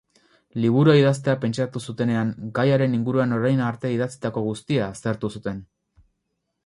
Liburua 0.61 0.95
idaztea 0.99 1.35
pentsatu 1.43 1.81
zutenean, 1.91 2.31
gaiaren 2.59 2.97
inguruan 3.01 3.37
orain 3.37 3.61
arte 3.67 3.93
idatzitako 3.99 4.45
guztia 4.51 4.89
aztertu 4.95 5.33
zuten. 5.39 5.63